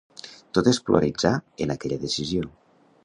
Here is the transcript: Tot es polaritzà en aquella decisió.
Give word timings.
Tot 0.57 0.69
es 0.71 0.79
polaritzà 0.87 1.33
en 1.67 1.75
aquella 1.75 2.01
decisió. 2.07 2.51